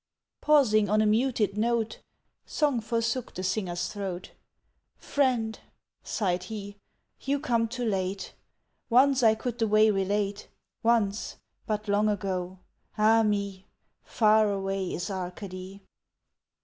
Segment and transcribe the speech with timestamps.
[0.41, 2.01] Pausing on a muted note,
[2.43, 4.31] Song forsook the Singer's throat,
[4.97, 5.59] "Friend,"
[6.01, 6.75] sighed he,
[7.19, 8.33] "you come too late,
[8.89, 10.47] Once I could the way relate,
[10.81, 11.37] Once
[11.67, 12.57] but long ago;
[12.97, 13.67] Ah me,
[14.03, 15.83] Far away is Arcady!"